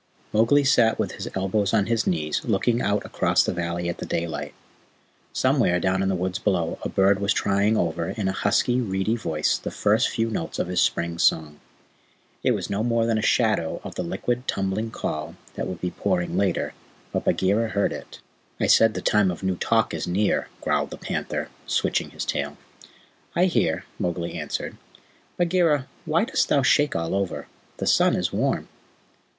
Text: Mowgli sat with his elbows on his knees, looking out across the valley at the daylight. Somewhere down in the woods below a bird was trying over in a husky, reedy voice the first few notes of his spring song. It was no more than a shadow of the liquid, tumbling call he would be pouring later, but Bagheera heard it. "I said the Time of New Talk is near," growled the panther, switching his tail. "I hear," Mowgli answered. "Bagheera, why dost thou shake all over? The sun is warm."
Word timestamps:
Mowgli 0.33 0.63
sat 0.63 0.97
with 0.97 1.11
his 1.11 1.29
elbows 1.35 1.75
on 1.75 1.85
his 1.85 2.07
knees, 2.07 2.43
looking 2.43 2.81
out 2.81 3.05
across 3.05 3.43
the 3.43 3.53
valley 3.53 3.87
at 3.87 3.99
the 3.99 4.05
daylight. 4.07 4.55
Somewhere 5.31 5.79
down 5.79 6.01
in 6.01 6.09
the 6.09 6.15
woods 6.15 6.39
below 6.39 6.79
a 6.81 6.89
bird 6.89 7.19
was 7.19 7.31
trying 7.31 7.77
over 7.77 8.09
in 8.09 8.27
a 8.27 8.31
husky, 8.31 8.81
reedy 8.81 9.15
voice 9.15 9.59
the 9.59 9.69
first 9.69 10.09
few 10.09 10.31
notes 10.31 10.57
of 10.57 10.69
his 10.69 10.81
spring 10.81 11.19
song. 11.19 11.59
It 12.41 12.53
was 12.53 12.67
no 12.67 12.81
more 12.83 13.05
than 13.05 13.19
a 13.19 13.21
shadow 13.21 13.79
of 13.83 13.93
the 13.93 14.01
liquid, 14.01 14.47
tumbling 14.47 14.89
call 14.89 15.35
he 15.55 15.61
would 15.61 15.79
be 15.79 15.91
pouring 15.91 16.35
later, 16.35 16.73
but 17.13 17.25
Bagheera 17.25 17.67
heard 17.69 17.93
it. 17.93 18.21
"I 18.59 18.65
said 18.65 18.95
the 18.95 19.03
Time 19.03 19.29
of 19.29 19.43
New 19.43 19.55
Talk 19.55 19.93
is 19.93 20.07
near," 20.07 20.49
growled 20.61 20.89
the 20.89 20.97
panther, 20.97 21.49
switching 21.67 22.09
his 22.09 22.25
tail. 22.25 22.57
"I 23.35 23.45
hear," 23.45 23.85
Mowgli 23.99 24.33
answered. 24.33 24.77
"Bagheera, 25.37 25.85
why 26.05 26.25
dost 26.25 26.49
thou 26.49 26.63
shake 26.63 26.95
all 26.95 27.13
over? 27.13 27.45
The 27.77 27.85
sun 27.85 28.15
is 28.15 28.33
warm." 28.33 28.67